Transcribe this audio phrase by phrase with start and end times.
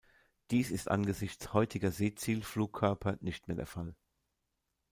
[0.49, 3.93] Dies ist angesichts heutiger Seezielflugkörper nicht mehr der Fall.